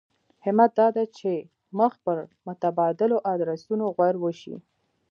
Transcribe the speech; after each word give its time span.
همت 0.45 0.71
دا 0.79 0.87
دی 0.95 1.05
چې 1.17 1.31
مخ 1.77 1.93
پر 2.03 2.17
متبادلو 2.47 3.17
ادرسونو 3.33 3.85
غور 3.95 4.15
وشي. 4.23 4.55